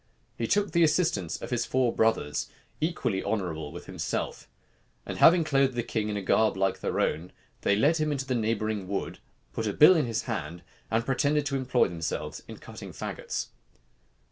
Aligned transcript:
He 0.35 0.47
took 0.47 0.71
the 0.71 0.81
assistance 0.81 1.39
of 1.43 1.51
his 1.51 1.67
four 1.67 1.93
brothers, 1.95 2.49
equally 2.79 3.23
honorable 3.23 3.71
with 3.71 3.85
himself: 3.85 4.47
and 5.05 5.19
having 5.19 5.43
clothed 5.43 5.75
the 5.75 5.83
king 5.83 6.09
in 6.09 6.17
a 6.17 6.23
garb 6.23 6.57
like 6.57 6.79
their 6.79 6.99
own, 6.99 7.31
they 7.61 7.75
led 7.75 7.97
him 7.97 8.11
into 8.11 8.25
the 8.25 8.33
neighboring 8.33 8.87
wood, 8.87 9.19
put 9.53 9.67
a 9.67 9.73
bill 9.73 9.95
in 9.95 10.07
his 10.07 10.23
hand, 10.23 10.63
and 10.89 11.05
pretended 11.05 11.45
to 11.45 11.55
employ 11.55 11.87
themselves 11.87 12.41
in 12.47 12.57
cutting 12.57 12.91
fagots. 12.91 13.49